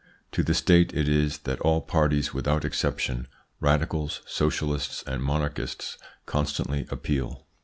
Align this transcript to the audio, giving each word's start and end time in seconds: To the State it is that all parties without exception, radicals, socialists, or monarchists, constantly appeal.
To 0.31 0.41
the 0.41 0.55
State 0.55 0.95
it 0.95 1.07
is 1.07 1.37
that 1.43 1.59
all 1.61 1.79
parties 1.79 2.33
without 2.33 2.65
exception, 2.65 3.27
radicals, 3.59 4.23
socialists, 4.25 5.03
or 5.05 5.19
monarchists, 5.19 5.95
constantly 6.25 6.87
appeal. 6.89 7.45